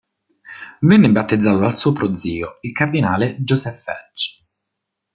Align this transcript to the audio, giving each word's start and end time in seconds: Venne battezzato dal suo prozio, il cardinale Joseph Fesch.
Venne 0.79 1.11
battezzato 1.11 1.59
dal 1.59 1.77
suo 1.77 1.91
prozio, 1.91 2.57
il 2.61 2.71
cardinale 2.71 3.35
Joseph 3.37 3.81
Fesch. 3.83 4.43